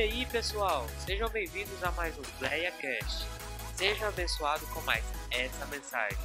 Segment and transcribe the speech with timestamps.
[0.00, 3.26] E aí, pessoal, sejam bem-vindos a mais um PlayaCast.
[3.76, 6.16] Seja abençoado com mais essa mensagem.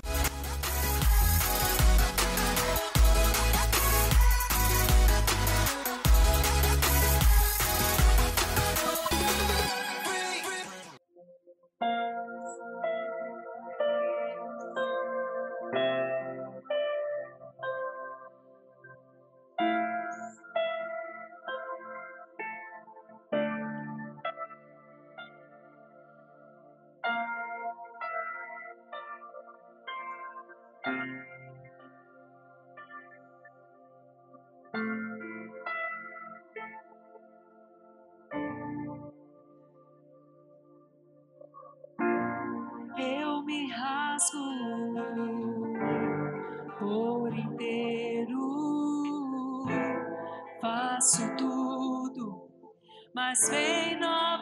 [53.16, 54.36] Mas vem novamente.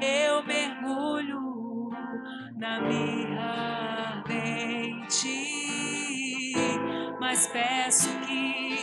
[0.00, 1.90] Eu mergulho
[2.56, 5.28] na mirra ardente,
[7.20, 8.78] mas peço que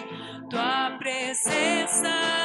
[0.52, 2.43] tua presença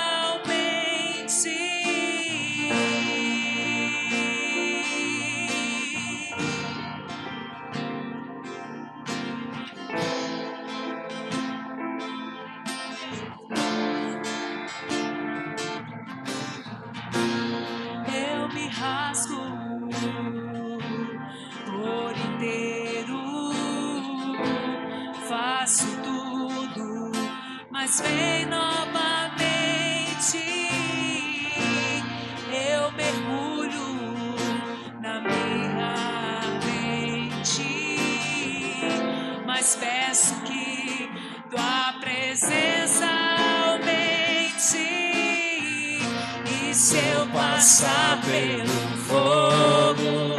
[47.58, 48.66] passar pelo
[49.06, 50.38] fogo,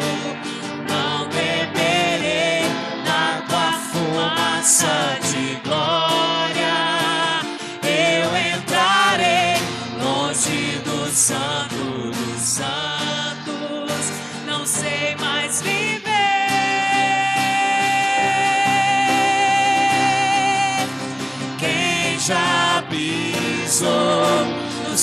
[0.88, 2.64] não beberei
[3.04, 5.29] na tua fumaça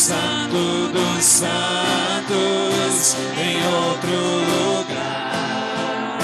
[0.07, 0.63] santo
[0.93, 4.19] dos santos em outro
[4.55, 6.19] lugar.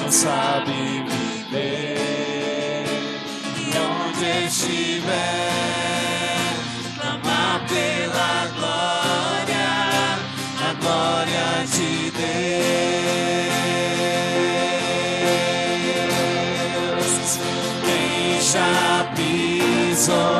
[0.00, 1.04] Não sabe
[1.50, 1.96] viver.
[3.56, 5.58] E onde estiver
[7.00, 9.68] clamar pela glória
[10.62, 12.38] a glória de Deus.
[17.84, 20.37] Quem já pisou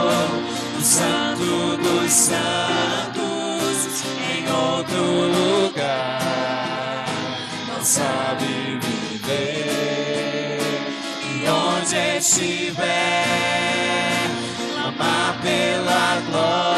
[4.89, 5.05] outro
[5.67, 7.05] lugar.
[7.69, 10.59] Não sabe viver.
[11.25, 13.25] E onde estiver
[14.85, 16.78] amar pela glória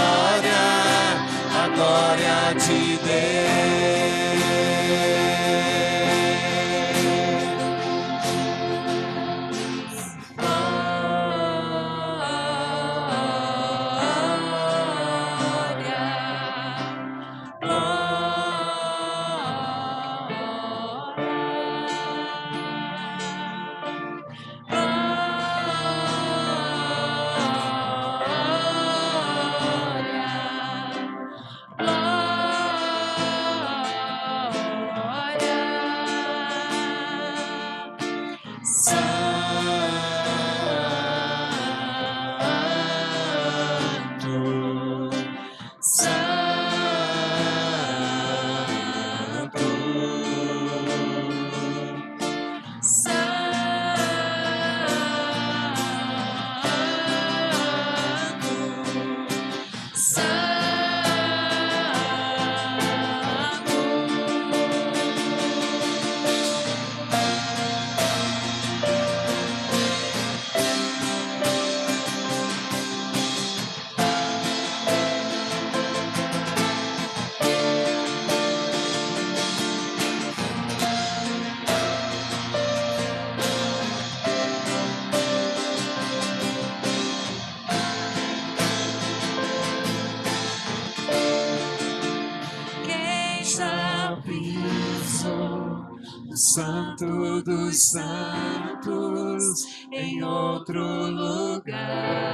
[96.54, 99.44] Santo dos Santos
[99.92, 102.30] em outro lugar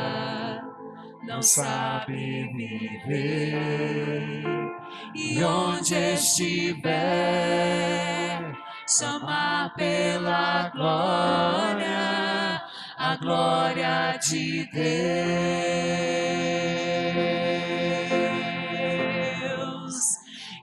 [1.26, 4.44] não sabe viver.
[5.14, 6.86] E onde estiver,
[8.88, 12.62] chamar pela glória,
[12.96, 14.86] a glória de Deus.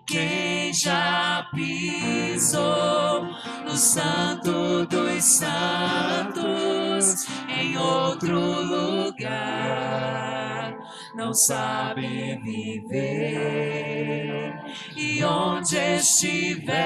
[0.08, 3.43] Quem já pisou
[3.74, 9.25] no Santo dos Santos em outro lugar?
[11.16, 14.54] Não sabe viver
[14.96, 16.78] e onde estiver,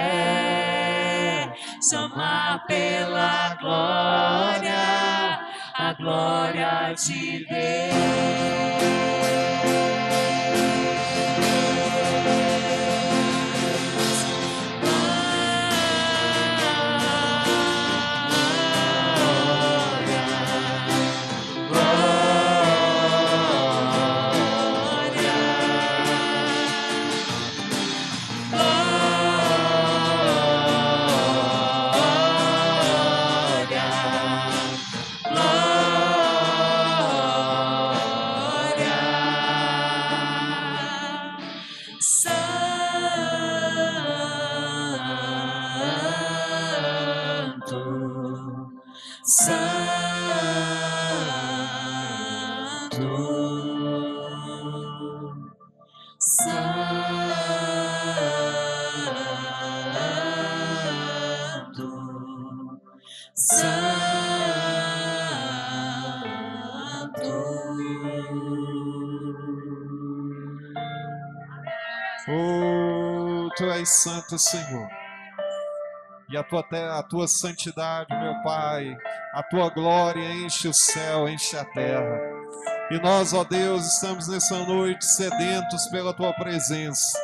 [1.81, 5.42] chamar pela glória,
[5.75, 9.17] a glória de Deus.
[73.79, 74.88] És santo, Senhor.
[76.29, 76.65] E a tua,
[76.97, 78.97] a tua santidade, meu Pai,
[79.33, 82.19] a tua glória enche o céu, enche a terra.
[82.91, 87.18] E nós, ó Deus, estamos nessa noite sedentos pela tua presença.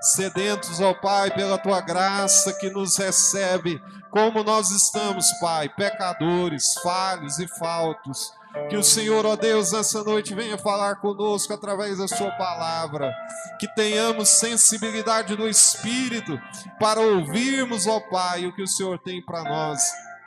[0.00, 7.38] Sedentos, ó Pai, pela tua graça que nos recebe como nós estamos, Pai, pecadores, falhos
[7.38, 8.32] e faltos.
[8.68, 13.14] Que o Senhor, ó Deus, nessa noite venha falar conosco através da Sua palavra.
[13.58, 16.38] Que tenhamos sensibilidade no Espírito
[16.78, 19.80] para ouvirmos, ó Pai, o que o Senhor tem para nós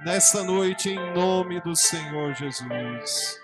[0.06, 3.40] nessa noite, em nome do Senhor Jesus.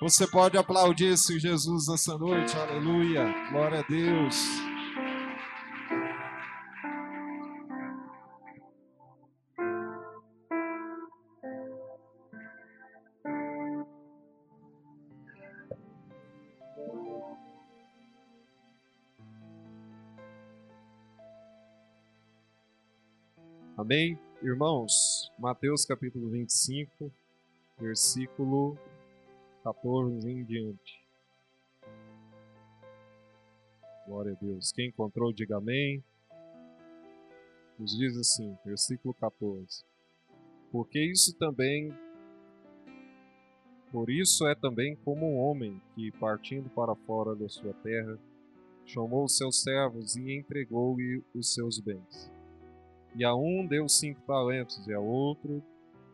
[0.00, 4.73] Você pode aplaudir esse Jesus nessa noite, aleluia, glória a Deus.
[23.84, 24.18] Amém?
[24.42, 27.12] Irmãos, Mateus capítulo 25,
[27.78, 28.78] versículo
[29.62, 31.04] 14 em diante.
[34.06, 34.72] Glória a Deus.
[34.72, 36.02] Quem encontrou, diga amém.
[37.78, 39.84] Nos diz assim, versículo 14.
[40.72, 41.94] Porque isso também,
[43.92, 48.18] por isso é também como um homem que, partindo para fora da sua terra,
[48.86, 52.32] chamou os seus servos e entregou-lhe os seus bens.
[53.14, 55.62] E a um deu cinco talentos, e a outro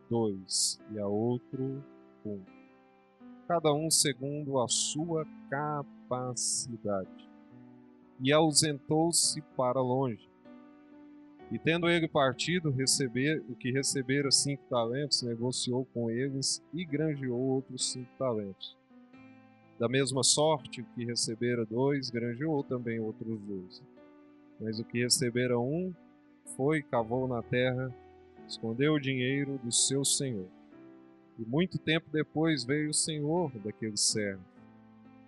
[0.08, 1.82] dois, e a outro
[2.26, 2.40] um.
[3.48, 7.28] Cada um segundo a sua capacidade.
[8.22, 10.28] E ausentou-se para longe.
[11.50, 17.40] E tendo ele partido, receber o que recebera cinco talentos, negociou com eles e granjeou
[17.40, 18.76] outros cinco talentos.
[19.78, 23.82] Da mesma sorte, o que recebera dois, granjeou também outros dois.
[24.60, 25.92] Mas o que recebera um,
[26.56, 27.94] foi, cavou na terra,
[28.46, 30.48] escondeu o dinheiro do seu senhor.
[31.38, 34.50] E muito tempo depois veio o senhor daqueles servos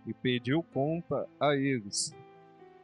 [0.07, 2.15] e pediu conta a eles.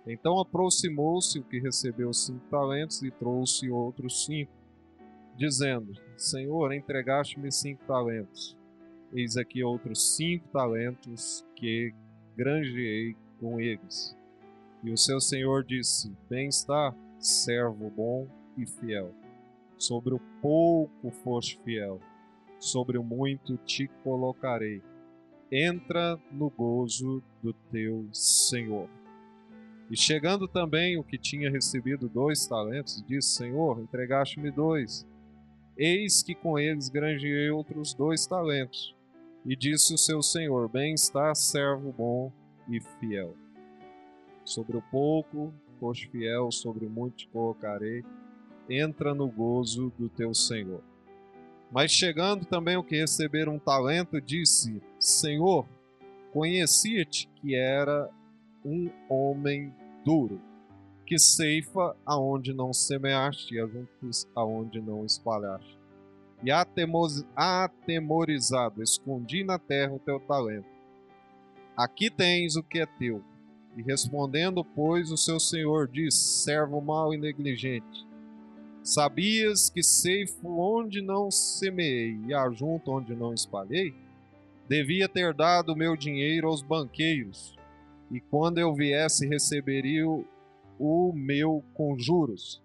[0.07, 4.52] Então aproximou-se o que recebeu cinco talentos e trouxe outros cinco,
[5.37, 8.57] dizendo: Senhor, entregaste-me cinco talentos.
[9.12, 11.92] Eis aqui outros cinco talentos que
[12.37, 14.16] granjeei com eles.
[14.83, 19.15] E o seu senhor disse: Bem está, servo bom e fiel.
[19.77, 22.01] Sobre o pouco foste fiel,
[22.59, 24.83] sobre o muito te colocarei.
[25.51, 28.89] Entra no gozo do teu Senhor.
[29.91, 35.07] E chegando também o que tinha recebido dois talentos, disse: Senhor, entregaste-me dois.
[35.77, 38.95] Eis que com eles granjeei outros dois talentos.
[39.47, 42.33] E disse o seu senhor: Bem está, servo bom
[42.69, 43.35] e fiel.
[44.45, 48.04] Sobre o pouco foste fiel, sobre muito te colocarei.
[48.68, 50.82] Entra no gozo do teu senhor.
[51.70, 55.66] Mas chegando também o que receberam um talento, disse: Senhor,
[56.32, 58.11] conhecia-te que era
[58.64, 59.73] um homem
[60.04, 60.40] duro,
[61.06, 65.78] que ceifa aonde não semeaste e ajuntos aonde não espalhaste.
[66.42, 66.50] E
[67.37, 70.68] atemorizado, escondi na terra o teu talento.
[71.76, 73.23] Aqui tens o que é teu.
[73.78, 78.04] E respondendo, pois, o seu senhor disse: servo mau e negligente.
[78.82, 83.94] Sabias que ceifo onde não semeei e ajunto onde não espalhei?
[84.68, 87.54] Devia ter dado meu dinheiro aos banqueiros,
[88.11, 90.04] e quando eu viesse receberia
[90.76, 92.61] o meu com juros.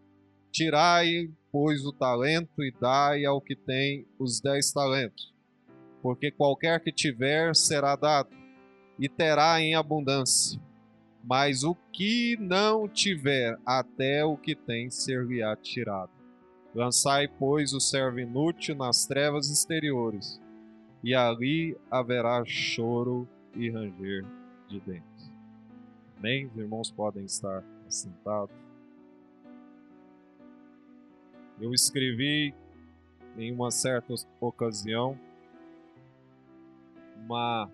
[0.51, 5.32] Tirai, pois, o talento e dai ao que tem os dez talentos.
[6.01, 8.29] Porque qualquer que tiver será dado,
[8.98, 10.60] e terá em abundância.
[11.24, 16.12] Mas o que não tiver, até o que tem ser-lhe-á tirado.
[16.75, 20.42] Lançai, pois, o servo inútil nas trevas exteriores,
[21.03, 24.25] e ali haverá choro e ranger
[24.68, 25.32] de dentes.
[26.18, 26.48] Amém?
[26.48, 28.50] Os irmãos podem estar sentado.
[31.62, 32.53] Eu escrevi
[33.38, 35.18] em uma certa ocasião
[37.18, 37.70] uma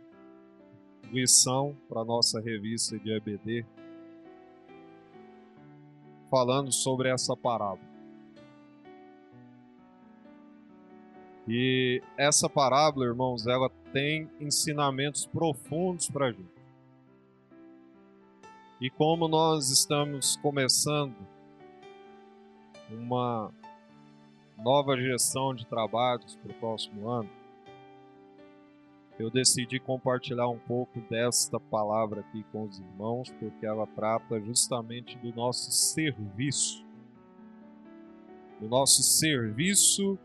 [1.11, 3.65] lição para nossa revista de EBD
[6.29, 7.89] falando sobre essa parábola.
[11.47, 16.59] E essa parábola, irmãos, ela tem ensinamentos profundos para a gente.
[18.79, 21.15] E como nós estamos começando
[22.91, 23.51] uma
[24.57, 27.29] nova gestão de trabalhos para o próximo ano,
[29.19, 35.17] eu decidi compartilhar um pouco desta palavra aqui com os irmãos, porque ela trata justamente
[35.17, 36.85] do nosso serviço,
[38.61, 40.17] do nosso serviço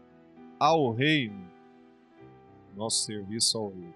[0.61, 1.51] ao reino,
[2.77, 3.95] nosso serviço ao reino.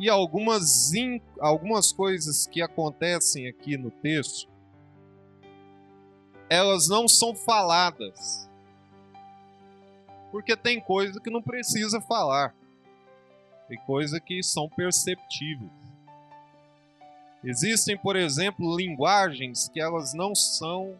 [0.00, 0.92] E algumas,
[1.38, 4.50] algumas coisas que acontecem aqui no texto,
[6.50, 8.50] elas não são faladas.
[10.32, 12.52] Porque tem coisa que não precisa falar.
[13.68, 15.70] Tem coisa que são perceptíveis.
[17.44, 20.98] Existem, por exemplo, linguagens que elas não são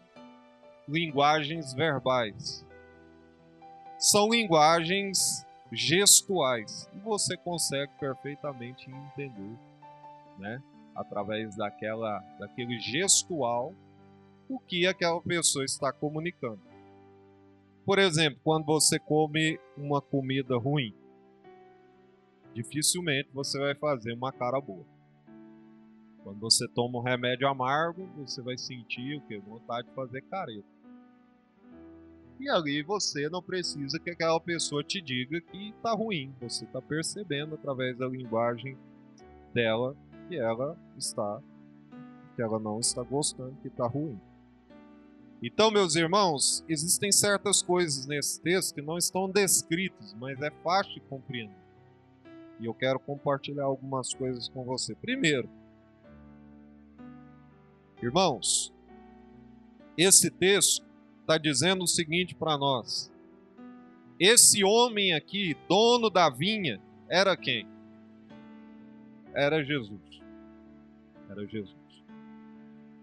[0.87, 2.65] linguagens verbais.
[3.97, 6.89] São linguagens gestuais.
[6.93, 9.57] E você consegue perfeitamente entender,
[10.37, 10.61] né?
[10.95, 13.73] Através daquela, daquele gestual,
[14.49, 16.61] o que aquela pessoa está comunicando.
[17.85, 20.93] Por exemplo, quando você come uma comida ruim,
[22.57, 24.83] dificilmente você vai fazer uma cara boa.
[26.23, 29.37] Quando você toma um remédio amargo, você vai sentir o que?
[29.37, 30.67] Vontade de fazer careta.
[32.39, 36.33] E ali você não precisa que aquela pessoa te diga que está ruim.
[36.41, 38.75] Você está percebendo através da linguagem
[39.53, 39.95] dela
[40.27, 41.41] que ela está,
[42.35, 44.19] que ela não está gostando, que está ruim.
[45.41, 50.95] Então, meus irmãos, existem certas coisas nesse texto que não estão descritas, mas é fácil
[50.95, 51.66] de compreender.
[52.59, 54.95] E eu quero compartilhar algumas coisas com você.
[54.95, 55.49] Primeiro,
[58.01, 58.73] irmãos,
[59.97, 60.85] esse texto
[61.21, 63.11] está dizendo o seguinte para nós:
[64.19, 67.67] esse homem aqui, dono da vinha, era quem?
[69.33, 70.01] Era Jesus.
[71.29, 71.75] Era Jesus.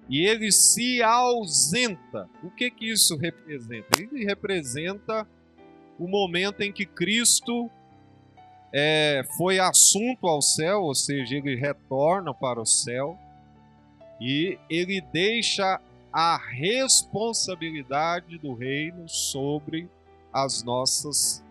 [0.09, 2.29] E ele se ausenta.
[2.43, 3.89] O que que isso representa?
[3.99, 5.27] Ele representa
[5.99, 7.71] o momento em que Cristo
[8.77, 13.17] é, foi assunto ao céu, ou seja, ele retorna para o céu
[14.21, 15.81] e ele deixa
[16.13, 19.89] a responsabilidade do reino sobre
[20.33, 21.45] as nossas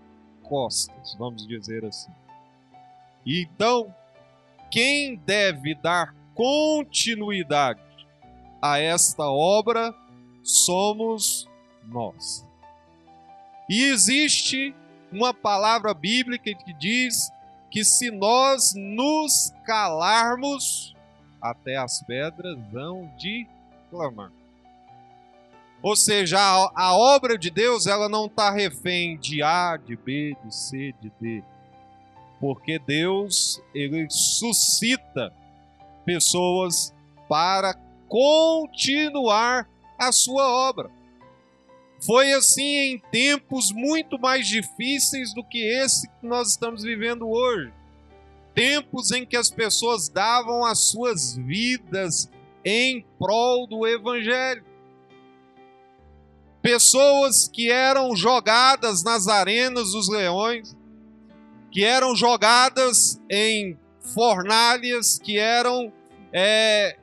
[0.44, 2.12] costas, vamos dizer assim.
[3.26, 3.96] Então,
[4.70, 7.80] quem deve dar continuidade
[8.62, 9.96] a esta obra
[10.44, 11.50] somos
[11.86, 12.46] nós.
[13.70, 14.76] E existe
[15.14, 17.32] uma palavra bíblica que diz
[17.70, 20.96] que se nós nos calarmos,
[21.42, 23.48] até as pedras vão de
[23.90, 24.32] clamar.
[25.82, 30.36] Ou seja, a, a obra de Deus ela não está refém de A, de B,
[30.44, 31.44] de C, de D.
[32.40, 35.34] Porque Deus ele suscita
[36.06, 36.94] pessoas
[37.28, 37.74] para
[38.08, 39.68] continuar
[39.98, 40.90] a sua obra.
[42.06, 47.72] Foi assim em tempos muito mais difíceis do que esse que nós estamos vivendo hoje.
[48.54, 52.30] Tempos em que as pessoas davam as suas vidas
[52.64, 54.64] em prol do evangelho
[56.64, 60.74] pessoas que eram jogadas nas arenas dos leões,
[61.70, 65.92] que eram jogadas em fornalhas que eram
[66.32, 66.98] é,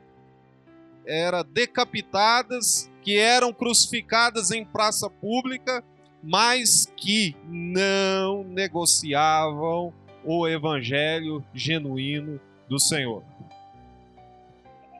[1.06, 5.82] era decapitadas, que eram crucificadas em praça pública,
[6.22, 9.92] mas que não negociavam
[10.24, 13.24] o evangelho genuíno do Senhor.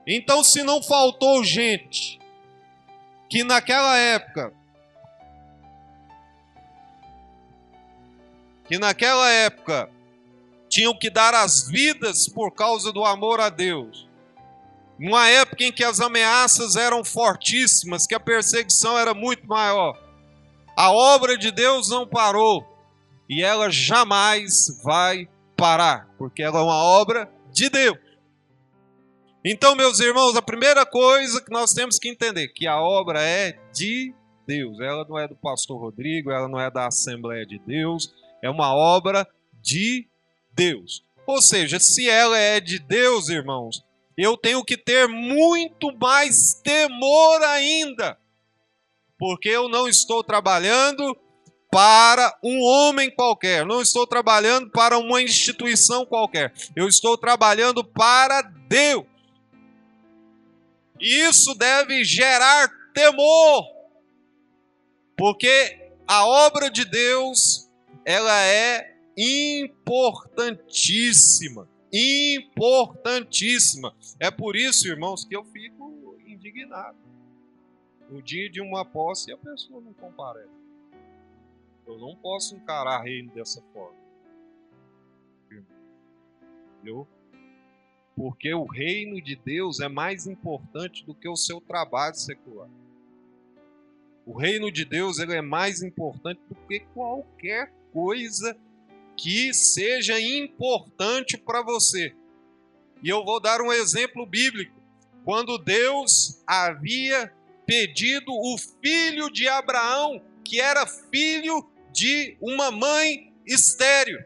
[0.05, 2.19] Então, se não faltou gente
[3.29, 4.53] que naquela época
[8.67, 9.89] que naquela época
[10.69, 14.10] tinham que dar as vidas por causa do amor a Deus.
[15.01, 19.99] Numa época em que as ameaças eram fortíssimas, que a perseguição era muito maior.
[20.77, 22.67] A obra de Deus não parou
[23.27, 25.27] e ela jamais vai
[25.57, 27.97] parar, porque ela é uma obra de Deus.
[29.43, 33.59] Então, meus irmãos, a primeira coisa que nós temos que entender que a obra é
[33.73, 34.15] de
[34.47, 34.79] Deus.
[34.81, 38.75] Ela não é do pastor Rodrigo, ela não é da Assembleia de Deus, é uma
[38.75, 39.27] obra
[39.63, 40.07] de
[40.53, 41.03] Deus.
[41.27, 43.83] Ou seja, se ela é de Deus, irmãos,
[44.17, 48.19] eu tenho que ter muito mais temor ainda,
[49.19, 51.17] porque eu não estou trabalhando
[51.71, 58.43] para um homem qualquer, não estou trabalhando para uma instituição qualquer, eu estou trabalhando para
[58.43, 59.07] Deus.
[61.01, 63.65] E isso deve gerar temor,
[65.17, 67.71] porque a obra de Deus
[68.05, 71.67] ela é importantíssima.
[71.93, 73.95] Importantíssima.
[74.19, 76.99] É por isso, irmãos, que eu fico indignado.
[78.09, 80.49] No dia de uma posse, a pessoa não comparece.
[81.87, 83.99] Eu não posso encarar reino dessa forma.
[86.77, 87.07] Entendeu?
[88.15, 92.71] Porque o reino de Deus é mais importante do que o seu trabalho secular.
[94.27, 98.57] O reino de Deus ele é mais importante do que qualquer coisa
[99.21, 102.17] que seja importante para você.
[103.03, 104.81] E eu vou dar um exemplo bíblico.
[105.27, 107.31] Quando Deus havia
[107.67, 114.25] pedido o filho de Abraão, que era filho de uma mãe estéril.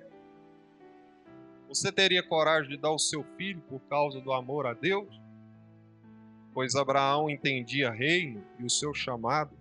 [1.68, 5.08] Você teria coragem de dar o seu filho por causa do amor a Deus?
[6.52, 9.58] Pois Abraão entendia reino e o seu chamado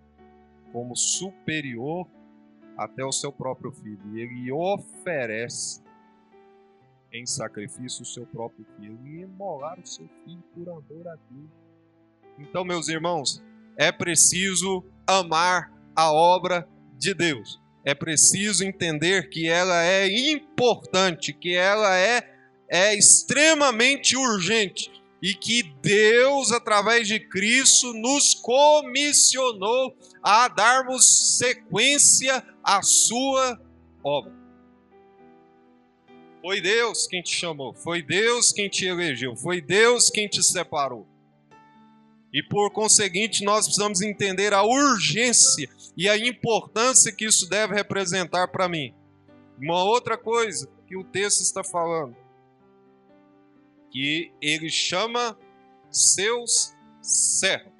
[0.71, 2.07] como superior
[2.77, 3.99] até o seu próprio filho.
[4.13, 5.81] E ele oferece
[7.11, 11.49] em sacrifício o seu próprio filho e imolar o seu filho por amor a Deus.
[12.39, 13.43] Então, meus irmãos,
[13.77, 17.61] é preciso amar a obra de Deus.
[17.85, 22.33] É preciso entender que ela é importante, que ela é,
[22.69, 32.81] é extremamente urgente e que Deus, através de Cristo, nos comissionou a darmos sequência à
[32.81, 33.57] sua
[34.03, 34.33] obra.
[36.41, 41.07] Foi Deus quem te chamou, foi Deus quem te elegeu, foi Deus quem te separou.
[42.33, 48.49] E por conseguinte, nós precisamos entender a urgência e a importância que isso deve representar
[48.49, 48.93] para mim.
[49.57, 52.22] Uma outra coisa que o texto está falando
[53.93, 55.39] que ele chama
[55.91, 57.71] seus servos.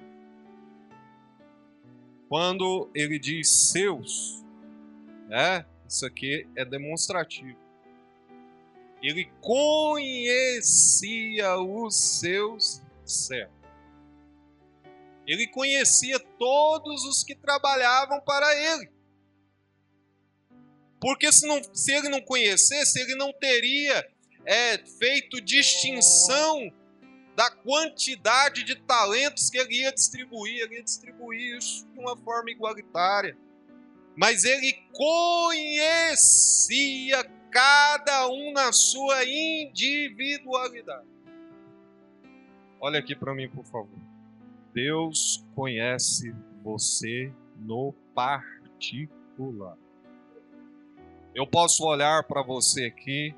[2.28, 4.44] Quando ele diz seus,
[5.26, 7.58] né, isso aqui é demonstrativo.
[9.02, 10.78] Ele conhecia
[11.58, 13.52] os seus servos.
[15.26, 18.88] Ele conhecia todos os que trabalhavam para ele.
[21.00, 24.13] Porque se, não, se ele não conhecesse, ele não teria
[24.44, 26.72] é, feito distinção
[27.34, 32.50] da quantidade de talentos que ele ia distribuir, ele ia distribuir isso de uma forma
[32.50, 33.36] igualitária.
[34.16, 36.24] Mas ele conhecia
[37.50, 41.08] cada um na sua individualidade.
[42.80, 43.98] Olha aqui para mim, por favor.
[44.72, 49.76] Deus conhece você no particular.
[51.34, 53.34] Eu posso olhar para você aqui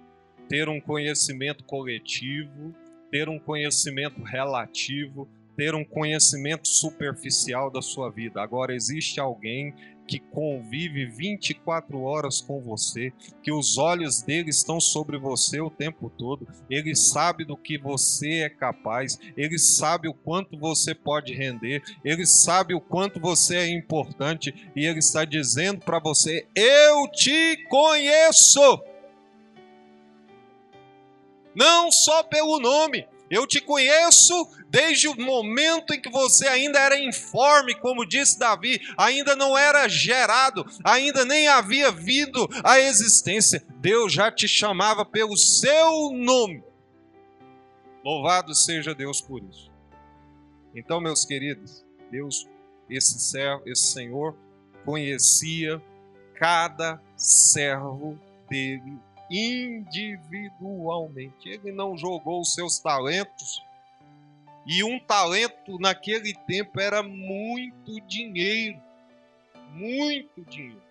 [0.48, 2.74] ter um conhecimento coletivo,
[3.10, 8.42] ter um conhecimento relativo, ter um conhecimento superficial da sua vida.
[8.42, 9.74] Agora existe alguém
[10.06, 16.08] que convive 24 horas com você, que os olhos dele estão sobre você o tempo
[16.08, 21.82] todo, ele sabe do que você é capaz, ele sabe o quanto você pode render,
[22.04, 27.56] ele sabe o quanto você é importante e ele está dizendo para você: Eu te
[27.68, 28.80] conheço
[31.56, 33.08] não só pelo nome.
[33.28, 38.80] Eu te conheço desde o momento em que você ainda era informe, como disse Davi,
[38.96, 43.64] ainda não era gerado, ainda nem havia vindo à existência.
[43.78, 46.62] Deus já te chamava pelo seu nome.
[48.04, 49.72] Louvado seja Deus por isso.
[50.72, 52.46] Então, meus queridos, Deus,
[52.88, 54.36] esse servo, esse Senhor
[54.84, 55.82] conhecia
[56.38, 58.16] cada servo
[58.48, 61.48] dele individualmente.
[61.48, 63.64] Ele não jogou os seus talentos.
[64.66, 68.80] E um talento naquele tempo era muito dinheiro.
[69.70, 70.82] Muito dinheiro.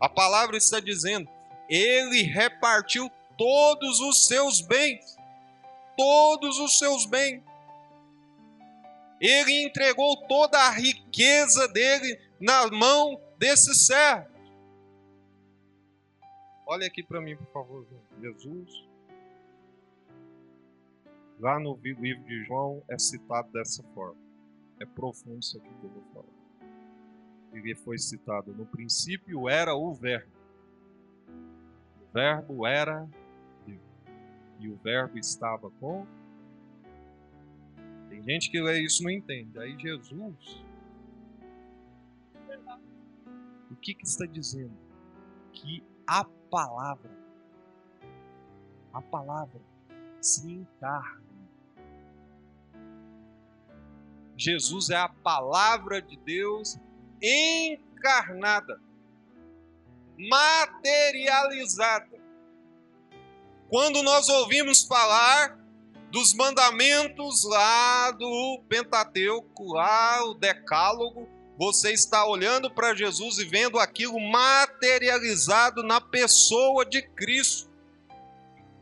[0.00, 1.28] A palavra está dizendo:
[1.68, 5.16] ele repartiu todos os seus bens.
[5.96, 7.42] Todos os seus bens.
[9.20, 14.31] Ele entregou toda a riqueza dele na mão desse servo.
[16.72, 17.86] Olha aqui para mim, por favor.
[18.18, 18.88] Jesus,
[21.38, 24.18] lá no livro de João, é citado dessa forma.
[24.80, 26.32] É profundo isso aqui que eu vou falar.
[27.52, 30.32] Ele foi citado no princípio era o Verbo.
[32.00, 33.06] O Verbo era
[33.66, 33.82] Deus.
[34.58, 36.06] E o Verbo estava com.
[38.08, 39.58] Tem gente que lê isso e não entende.
[39.58, 40.64] Aí Jesus.
[43.70, 44.72] O que, que está dizendo?
[45.52, 47.10] Que a palavra,
[48.92, 49.58] a palavra
[50.20, 51.22] se encarna.
[54.36, 56.78] Jesus é a palavra de Deus
[57.22, 58.78] encarnada,
[60.18, 62.20] materializada.
[63.70, 65.58] Quando nós ouvimos falar
[66.10, 71.26] dos mandamentos lá do Pentateuco, lá o Decálogo,
[71.62, 77.70] você está olhando para Jesus e vendo aquilo materializado na pessoa de Cristo.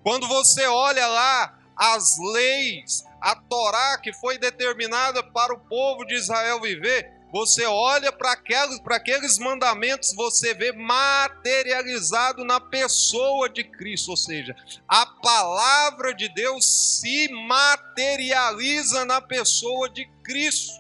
[0.03, 6.15] Quando você olha lá as leis, a Torá que foi determinada para o povo de
[6.15, 14.13] Israel viver, você olha para aqueles, aqueles mandamentos, você vê materializado na pessoa de Cristo,
[14.13, 14.57] ou seja,
[14.89, 16.65] a palavra de Deus
[16.99, 20.80] se materializa na pessoa de Cristo.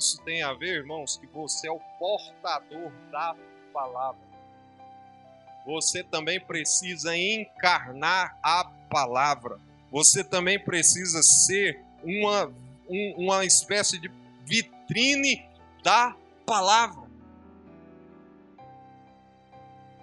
[0.00, 3.36] Isso tem a ver, irmãos, que você é o portador da
[3.70, 4.22] palavra.
[5.66, 9.60] Você também precisa encarnar a palavra.
[9.90, 12.46] Você também precisa ser uma,
[12.88, 14.10] um, uma espécie de
[14.46, 15.46] vitrine
[15.82, 17.06] da palavra.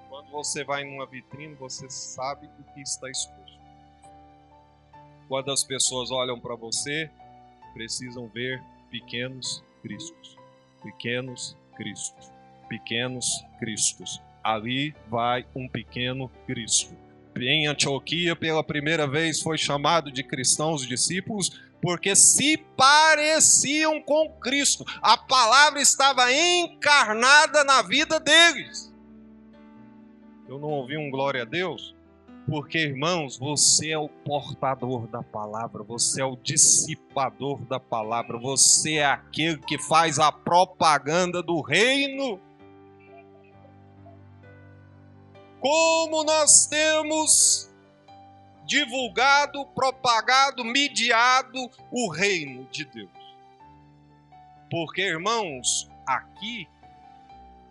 [0.09, 3.59] Quando você vai numa vitrine, você sabe o que está exposto.
[5.27, 7.09] Quando as pessoas olham para você,
[7.73, 10.37] precisam ver pequenos Cristos.
[10.83, 12.29] Pequenos Cristos.
[12.67, 13.25] Pequenos
[13.57, 14.21] Cristos.
[14.43, 16.93] Ali vai um pequeno Cristo.
[17.39, 24.83] Em Antioquia, pela primeira vez, foi chamado de cristãos discípulos, porque se pareciam com Cristo.
[25.01, 28.93] A palavra estava encarnada na vida deles.
[30.49, 31.95] Eu não ouvi um glória a Deus?
[32.47, 38.95] Porque, irmãos, você é o portador da palavra, você é o dissipador da palavra, você
[38.95, 42.39] é aquele que faz a propaganda do reino.
[45.59, 47.69] Como nós temos
[48.65, 53.09] divulgado, propagado, mediado o reino de Deus.
[54.71, 56.65] Porque, irmãos, aqui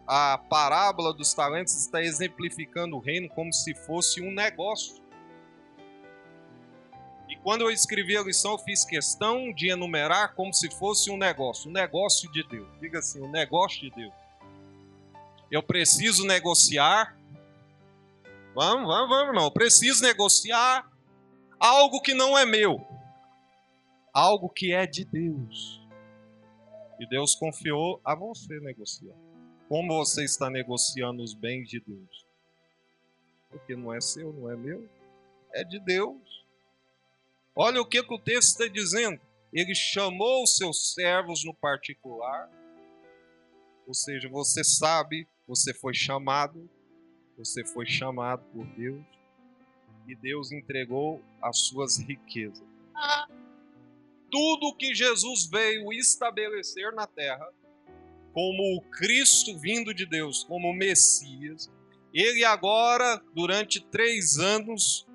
[0.07, 5.03] a parábola dos talentos está exemplificando o reino como se fosse um negócio.
[7.29, 11.17] E quando eu escrevi a lição, eu fiz questão de enumerar como se fosse um
[11.17, 12.69] negócio, um negócio de Deus.
[12.81, 14.15] Diga assim, um negócio de Deus.
[15.51, 17.17] Eu preciso negociar.
[18.55, 19.45] Vamos, vamos, vamos, não.
[19.45, 20.89] Eu preciso negociar
[21.59, 22.81] algo que não é meu.
[24.13, 25.85] Algo que é de Deus.
[26.99, 29.26] E Deus confiou a você negociar.
[29.69, 32.27] Como você está negociando os bens de Deus?
[33.51, 34.89] Porque não é seu, não é meu,
[35.53, 36.47] é de Deus.
[37.55, 39.21] Olha o que, que o texto está dizendo.
[39.53, 42.51] Ele chamou os seus servos no particular,
[43.87, 46.69] ou seja, você sabe, você foi chamado,
[47.37, 49.05] você foi chamado por Deus,
[50.07, 52.67] e Deus entregou as suas riquezas.
[54.31, 57.49] Tudo que Jesus veio estabelecer na terra,
[58.37, 61.73] como o Cristo vindo de Deus, como o Messias,
[62.13, 65.07] ele agora, durante três anos,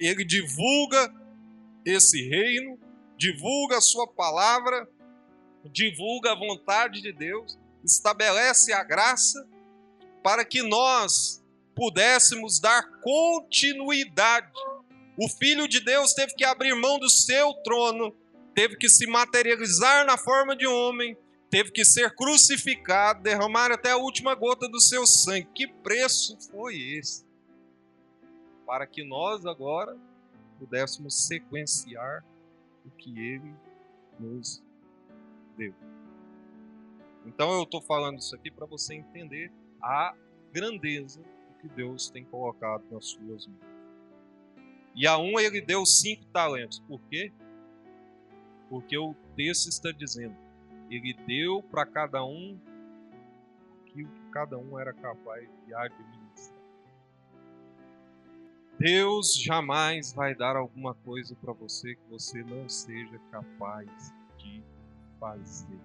[0.00, 1.14] ele divulga
[1.84, 2.80] esse reino,
[3.16, 4.88] divulga a sua palavra,
[5.70, 9.46] divulga a vontade de Deus, estabelece a graça
[10.20, 11.40] para que nós
[11.76, 14.50] pudéssemos dar continuidade.
[15.16, 18.12] O Filho de Deus teve que abrir mão do seu trono,
[18.52, 21.16] teve que se materializar na forma de homem,
[21.50, 25.48] teve que ser crucificado, derramar até a última gota do seu sangue.
[25.54, 27.26] Que preço foi esse?
[28.66, 29.96] para que nós agora
[30.58, 32.24] pudéssemos sequenciar
[32.84, 33.54] o que ele
[34.18, 34.62] nos
[35.56, 35.72] deu.
[37.24, 40.14] Então eu estou falando isso aqui para você entender a
[40.52, 43.76] grandeza do que Deus tem colocado nas suas mãos.
[44.94, 46.80] E a um ele deu cinco talentos.
[46.80, 47.32] Por quê?
[48.68, 50.36] Porque o texto está dizendo:
[50.90, 52.58] ele deu para cada um
[53.82, 56.56] aquilo que cada um era capaz de administrar.
[58.78, 64.62] Deus jamais vai dar alguma coisa para você que você não seja capaz de
[65.18, 65.80] fazer.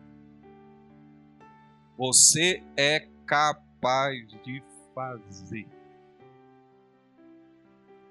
[1.98, 4.62] Você é capaz de
[4.94, 5.68] fazer.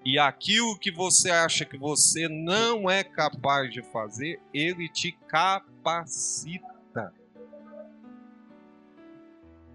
[0.02, 6.69] E aquilo que você acha que você não é capaz de fazer, ele te capacita.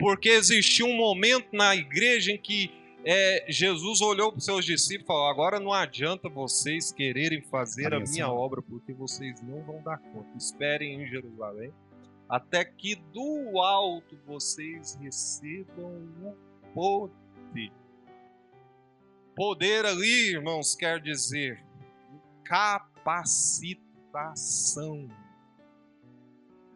[0.05, 2.71] Porque existiu um momento na igreja em que
[3.03, 7.91] é, Jesus olhou para os seus discípulos e falou: Agora não adianta vocês quererem fazer
[7.91, 10.37] a minha obra, porque vocês não vão dar conta.
[10.37, 11.73] Esperem em Jerusalém,
[12.29, 16.35] até que do alto vocês recebam o
[16.71, 17.71] poder.
[19.35, 21.65] Poder ali, irmãos, quer dizer
[22.43, 25.09] capacitação.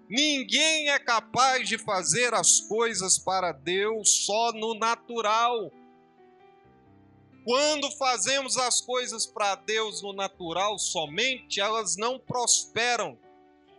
[0.09, 5.71] Ninguém é capaz de fazer as coisas para Deus só no natural.
[7.45, 13.19] Quando fazemos as coisas para Deus no natural somente, elas não prosperam.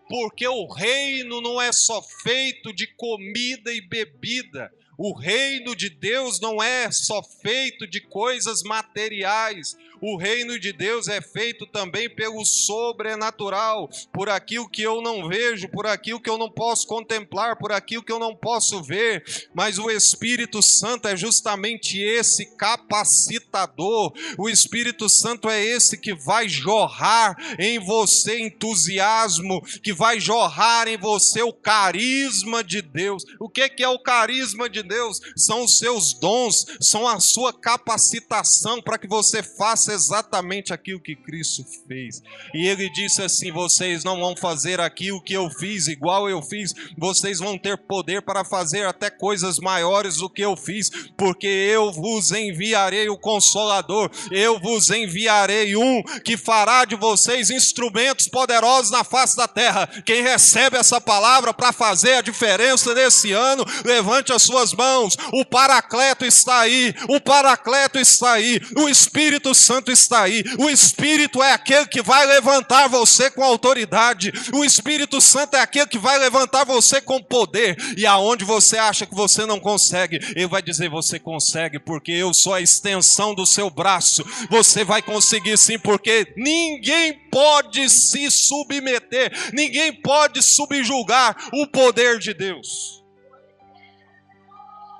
[0.08, 6.40] Porque o reino não é só feito de comida e bebida, o reino de Deus
[6.40, 9.74] não é só feito de coisas materiais.
[10.00, 15.68] O reino de Deus é feito também pelo sobrenatural, por aquilo que eu não vejo,
[15.68, 19.22] por aquilo que eu não posso contemplar, por aquilo que eu não posso ver.
[19.54, 24.12] Mas o Espírito Santo é justamente esse capacitador.
[24.38, 30.96] O Espírito Santo é esse que vai jorrar em você entusiasmo, que vai jorrar em
[30.96, 33.24] você o carisma de Deus.
[33.38, 35.20] O que é o carisma de Deus?
[35.36, 41.16] São os seus dons, são a sua capacitação para que você faça exatamente aquilo que
[41.16, 42.22] Cristo fez.
[42.54, 46.74] E ele disse assim: vocês não vão fazer aquilo que eu fiz, igual eu fiz,
[46.96, 51.92] vocês vão ter poder para fazer até coisas maiores do que eu fiz, porque eu
[51.92, 59.04] vos enviarei o consolador, eu vos enviarei um que fará de vocês instrumentos poderosos na
[59.04, 59.86] face da terra.
[60.04, 65.16] Quem recebe essa palavra para fazer a diferença desse ano, levante as suas mãos.
[65.32, 70.42] O Paracleto está aí, o Paracleto está aí, o Espírito Santo está aí.
[70.58, 74.32] O Espírito é aquele que vai levantar você com autoridade.
[74.52, 77.76] O Espírito Santo é aquele que vai levantar você com poder.
[77.96, 82.34] E aonde você acha que você não consegue, ele vai dizer: você consegue, porque eu
[82.34, 84.24] sou a extensão do seu braço.
[84.50, 92.34] Você vai conseguir sim, porque ninguém pode se submeter, ninguém pode subjugar o poder de
[92.34, 93.00] Deus.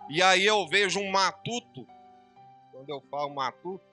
[0.08, 1.86] E aí eu vejo um matuto,
[2.72, 3.89] quando eu falo matuto,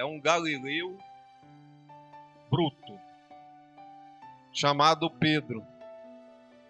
[0.00, 0.96] é um galileu
[2.50, 2.98] bruto,
[4.50, 5.62] chamado Pedro.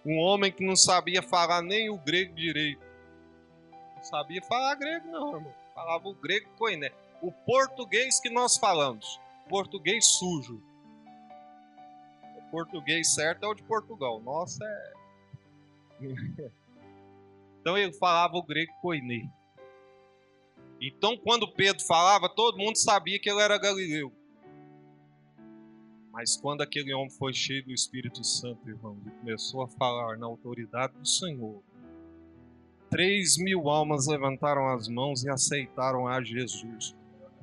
[0.05, 2.85] Um homem que não sabia falar nem o grego direito.
[3.95, 5.55] Não sabia falar grego, não, irmão.
[5.73, 6.90] Falava o grego coiné.
[7.23, 10.61] O português que nós falamos, português sujo.
[12.37, 14.21] O português certo é o de Portugal.
[14.21, 14.93] Nossa, é.
[17.61, 19.29] então ele falava o grego coinê.
[20.81, 24.12] Então, quando Pedro falava, todo mundo sabia que ele era galileu.
[26.12, 30.27] Mas quando aquele homem foi cheio do Espírito Santo, irmão, e começou a falar na
[30.27, 31.62] autoridade do Senhor,
[32.88, 36.97] três mil almas levantaram as mãos e aceitaram a Jesus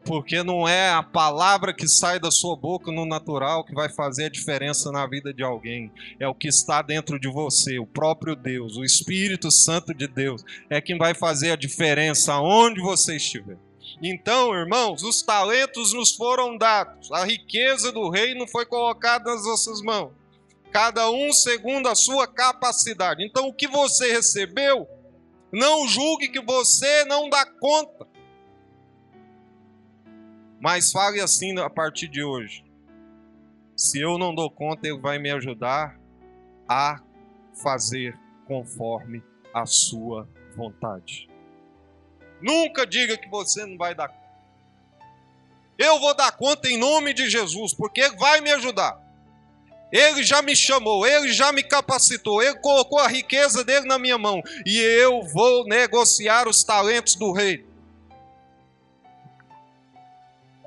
[0.06, 4.26] porque não é a palavra que sai da sua boca no natural que vai fazer
[4.26, 8.36] a diferença na vida de alguém, é o que está dentro de você, o próprio
[8.36, 13.58] Deus, o Espírito Santo de Deus, é quem vai fazer a diferença onde você estiver.
[14.02, 19.82] Então, irmãos, os talentos nos foram dados, a riqueza do reino foi colocada nas nossas
[19.82, 20.12] mãos,
[20.72, 23.26] cada um segundo a sua capacidade.
[23.26, 24.88] Então, o que você recebeu,
[25.52, 28.08] não julgue que você não dá conta.
[30.60, 32.66] Mas fale assim a partir de hoje.
[33.76, 36.00] Se eu não dou conta, Ele vai me ajudar
[36.68, 37.00] a
[37.62, 38.18] fazer
[38.48, 41.30] conforme a sua vontade.
[42.42, 44.28] Nunca diga que você não vai dar conta.
[45.78, 49.00] Eu vou dar conta em nome de Jesus, porque Ele vai me ajudar.
[49.92, 54.18] Ele já me chamou, Ele já me capacitou, Ele colocou a riqueza dele na minha
[54.18, 57.66] mão e eu vou negociar os talentos do rei.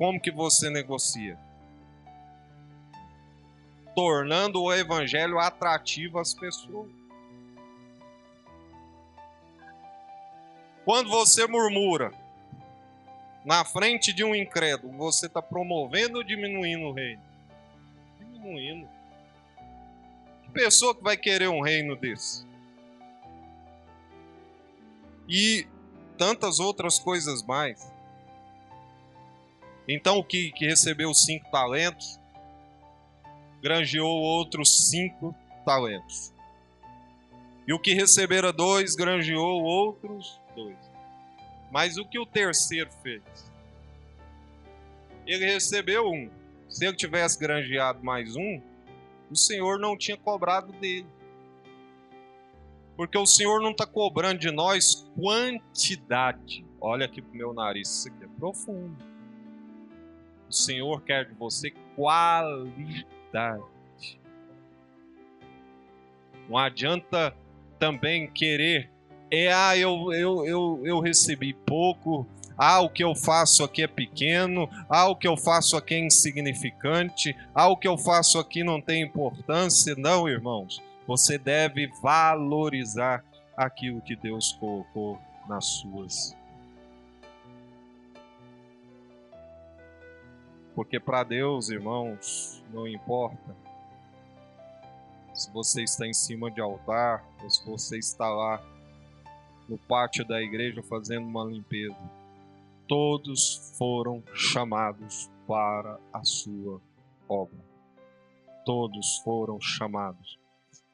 [0.00, 1.38] Como que você negocia?
[3.94, 6.88] Tornando o evangelho atrativo às pessoas.
[10.86, 12.14] Quando você murmura
[13.44, 17.22] na frente de um incrédulo, você está promovendo ou diminuindo o reino?
[18.20, 18.88] Diminuindo.
[20.44, 22.46] Que pessoa que vai querer um reino desse?
[25.28, 25.68] E
[26.16, 27.99] tantas outras coisas mais.
[29.92, 32.16] Então o que, que recebeu cinco talentos,
[33.60, 36.32] granjeou outros cinco talentos.
[37.66, 40.78] E o que recebera dois, granjeou outros dois.
[41.72, 43.22] Mas o que o terceiro fez?
[45.26, 46.30] Ele recebeu um.
[46.68, 48.62] Se ele tivesse granjeado mais um,
[49.28, 51.06] o Senhor não tinha cobrado dele.
[52.96, 56.64] Porque o Senhor não está cobrando de nós quantidade.
[56.80, 59.09] Olha aqui para o meu nariz, isso aqui é profundo.
[60.50, 63.62] O Senhor quer de você qualidade.
[66.48, 67.32] Não adianta
[67.78, 68.90] também querer,
[69.30, 72.26] é, ah, eu, eu, eu, eu recebi pouco,
[72.58, 76.00] ah, o que eu faço aqui é pequeno, ah, o que eu faço aqui é
[76.00, 79.94] insignificante, ah, o que eu faço aqui não tem importância.
[79.96, 83.24] Não, irmãos, você deve valorizar
[83.56, 86.36] aquilo que Deus colocou nas suas.
[90.80, 93.54] Porque para Deus, irmãos, não importa
[95.34, 98.64] se você está em cima de altar, ou se você está lá
[99.68, 101.98] no pátio da igreja fazendo uma limpeza.
[102.88, 106.80] Todos foram chamados para a sua
[107.28, 107.60] obra.
[108.64, 110.38] Todos foram chamados.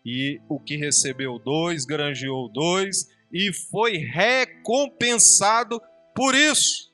[0.04, 5.80] E o que recebeu dois, granjeou dois e foi recompensado
[6.12, 6.92] por isso.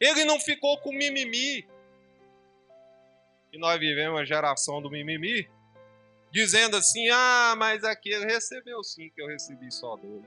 [0.00, 1.75] Ele não ficou com mimimi.
[3.56, 5.48] E nós vivemos a geração do mimimi
[6.30, 10.26] dizendo assim: ah, mas aquele recebeu sim, que eu recebi só dois.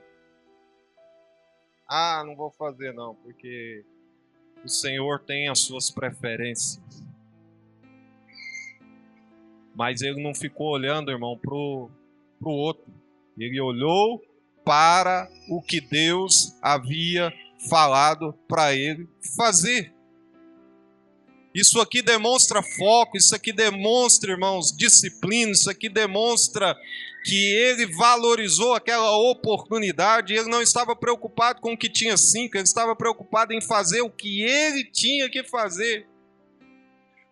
[1.88, 3.84] Ah, não vou fazer não, porque
[4.64, 6.82] o Senhor tem as suas preferências.
[9.76, 11.88] Mas ele não ficou olhando, irmão, pro,
[12.40, 12.92] pro outro.
[13.38, 14.20] Ele olhou
[14.64, 17.32] para o que Deus havia
[17.68, 19.94] falado para ele fazer.
[21.54, 26.76] Isso aqui demonstra foco, isso aqui demonstra, irmãos, disciplina, isso aqui demonstra
[27.24, 32.64] que ele valorizou aquela oportunidade, ele não estava preocupado com o que tinha cinco, ele
[32.64, 36.06] estava preocupado em fazer o que ele tinha que fazer.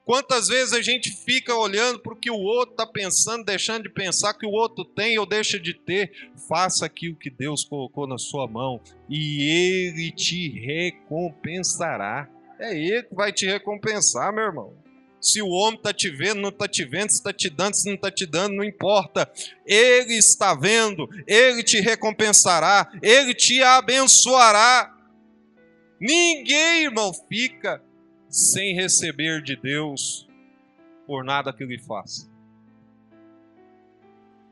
[0.05, 3.91] Quantas vezes a gente fica olhando para o que o outro está pensando, deixando de
[3.91, 6.31] pensar que o outro tem ou deixa de ter?
[6.49, 12.27] Faça aquilo que Deus colocou na sua mão e Ele te recompensará.
[12.59, 14.73] É Ele que vai te recompensar, meu irmão.
[15.21, 17.87] Se o homem está te vendo, não está te vendo, se está te dando, se
[17.87, 19.31] não está te dando, não importa.
[19.67, 24.95] Ele está vendo, Ele te recompensará, Ele te abençoará.
[26.01, 27.83] Ninguém, irmão, fica
[28.29, 30.29] sem receber de Deus
[31.07, 32.29] por nada que ele faça.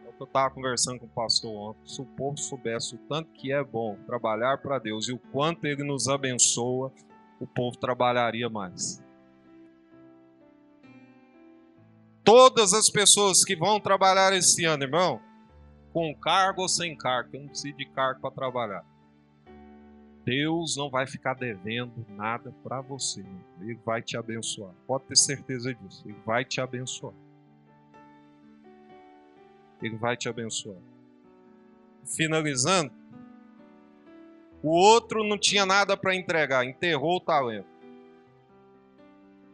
[0.04, 1.86] É eu estava conversando com o pastor ontem.
[1.86, 5.66] Se o povo soubesse o tanto que é bom trabalhar para Deus e o quanto
[5.66, 6.90] Ele nos abençoa,
[7.40, 9.02] o povo trabalharia mais.
[12.24, 15.20] Todas as pessoas que vão trabalhar esse ano, irmão,
[15.92, 18.84] com cargo ou sem cargo, eu não preciso de cargo para trabalhar.
[20.24, 23.20] Deus não vai ficar devendo nada para você.
[23.20, 23.40] Irmão.
[23.60, 24.74] Ele vai te abençoar.
[24.84, 26.02] Pode ter certeza disso.
[26.04, 27.14] Ele vai te abençoar.
[29.80, 30.80] Ele vai te abençoar.
[32.04, 32.92] Finalizando,
[34.66, 37.68] o outro não tinha nada para entregar, enterrou o talento.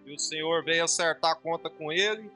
[0.06, 2.30] E o Senhor veio acertar a conta com ele.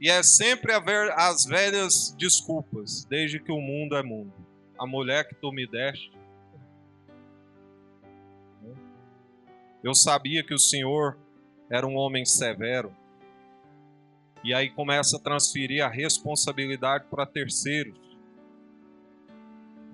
[0.00, 4.32] E é sempre haver as velhas desculpas, desde que o mundo é mundo.
[4.76, 6.10] A mulher que tu me deste.
[9.80, 11.16] Eu sabia que o Senhor
[11.70, 12.92] era um homem severo.
[14.42, 18.01] E aí começa a transferir a responsabilidade para terceiros.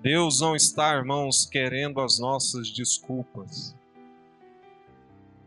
[0.01, 3.75] Deus não está, irmãos, querendo as nossas desculpas.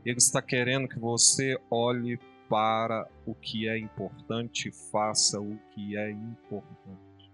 [0.04, 2.18] Ele está querendo que você olhe
[2.50, 7.32] para o que é importante e faça o que é importante.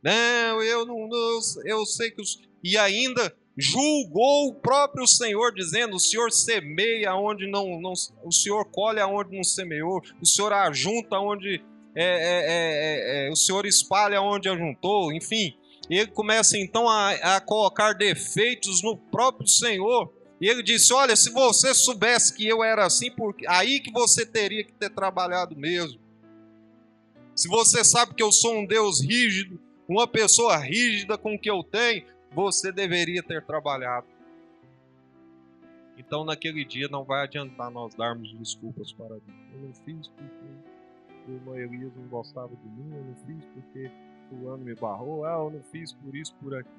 [0.00, 5.96] Não, eu não, não eu sei que os e ainda julgou o próprio Senhor dizendo:
[5.96, 7.92] o Senhor semeia onde não, não
[8.24, 11.64] o Senhor colhe aonde não semeou, o Senhor ajunta onde
[11.94, 15.54] é é, é, é, é, o Senhor espalha onde ajuntou, enfim.
[15.90, 20.12] ele começa então a, a colocar defeitos no próprio Senhor.
[20.40, 24.64] Ele disse: Olha, se você soubesse que eu era assim, porque aí que você teria
[24.64, 26.00] que ter trabalhado mesmo.
[27.34, 31.50] Se você sabe que eu sou um Deus rígido, uma pessoa rígida com o que
[31.50, 34.06] eu tenho, você deveria ter trabalhado.
[35.96, 39.22] Então, naquele dia, não vai adiantar nós darmos desculpas para Deus.
[39.54, 40.71] Eu não fiz porque
[41.28, 43.90] o irmão Elias não gostava de mim, eu não fiz porque
[44.28, 46.70] fulano me barrou, ah, eu não fiz por isso, por aqui.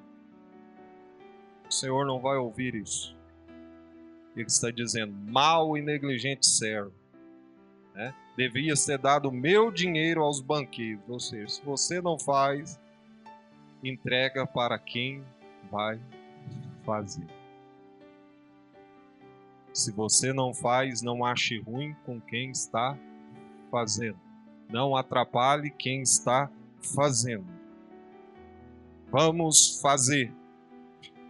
[1.68, 3.16] O Senhor não vai ouvir isso.
[4.36, 6.92] Ele está dizendo, mal e negligente servo.
[7.94, 8.12] Né?
[8.36, 11.02] Devia ter dado meu dinheiro aos banqueiros.
[11.08, 12.80] Ou seja, se você não faz,
[13.82, 15.24] entrega para quem
[15.70, 16.00] vai
[16.84, 17.26] fazer.
[19.72, 22.98] Se você não faz, não ache ruim com quem está
[23.70, 24.23] fazendo.
[24.68, 26.50] Não atrapalhe quem está
[26.94, 27.46] fazendo.
[29.10, 30.32] Vamos fazer.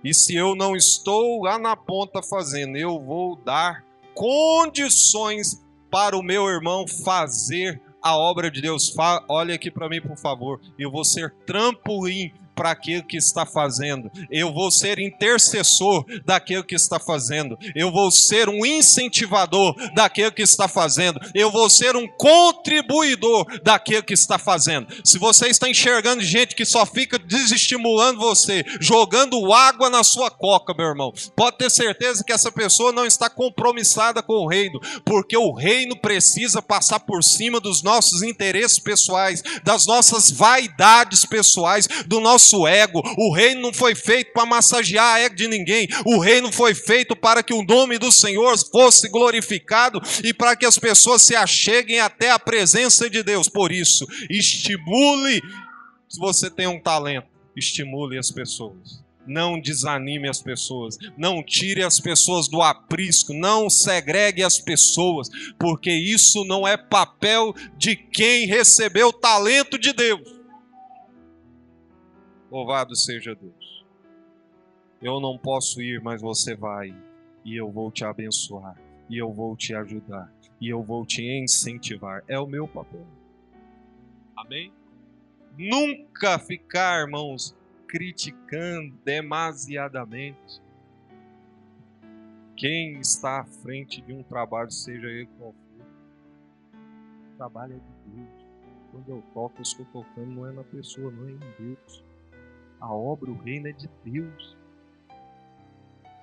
[0.02, 6.22] E se eu não estou lá na ponta fazendo, eu vou dar condições para o
[6.22, 8.94] meu irmão fazer a obra de Deus.
[9.28, 10.60] Olha aqui para mim, por favor.
[10.78, 14.10] Eu vou ser trampolim para aquilo que está fazendo.
[14.30, 17.58] Eu vou ser intercessor daquilo que está fazendo.
[17.74, 21.20] Eu vou ser um incentivador daquilo que está fazendo.
[21.34, 24.86] Eu vou ser um contribuidor daquilo que está fazendo.
[25.04, 30.74] Se você está enxergando gente que só fica desestimulando você, jogando água na sua coca,
[30.74, 35.36] meu irmão, pode ter certeza que essa pessoa não está compromissada com o reino, porque
[35.36, 42.20] o reino precisa passar por cima dos nossos interesses pessoais, das nossas vaidades pessoais, do
[42.20, 43.02] nosso nosso ego.
[43.16, 45.88] O reino não foi feito para massagear a ego de ninguém.
[46.04, 50.66] O reino foi feito para que o nome do Senhor fosse glorificado e para que
[50.66, 53.48] as pessoas se acheguem até a presença de Deus.
[53.48, 55.40] Por isso, estimule,
[56.08, 59.02] se você tem um talento, estimule as pessoas.
[59.26, 65.90] Não desanime as pessoas, não tire as pessoas do aprisco, não segregue as pessoas, porque
[65.90, 70.43] isso não é papel de quem recebeu o talento de Deus.
[72.54, 73.84] Louvado seja Deus.
[75.02, 76.94] Eu não posso ir, mas você vai,
[77.44, 78.80] e eu vou te abençoar,
[79.10, 82.22] e eu vou te ajudar, e eu vou te incentivar.
[82.28, 83.04] É o meu papel.
[84.36, 84.72] Amém?
[85.58, 87.56] Nunca ficar, irmãos,
[87.88, 90.62] criticando demasiadamente.
[92.56, 95.86] Quem está à frente de um trabalho, seja ele qual for,
[97.32, 98.46] o trabalho é de Deus.
[98.92, 102.03] Quando eu toco, eu estou tocando não é na pessoa, não é em Deus.
[102.84, 104.54] A obra, o reino é de Deus.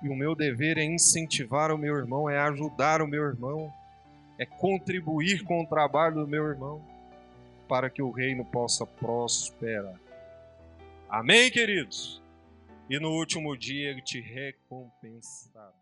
[0.00, 3.72] E o meu dever é incentivar o meu irmão, é ajudar o meu irmão,
[4.38, 6.80] é contribuir com o trabalho do meu irmão,
[7.68, 10.00] para que o reino possa prosperar.
[11.08, 12.22] Amém, queridos?
[12.88, 15.81] E no último dia te recompensará.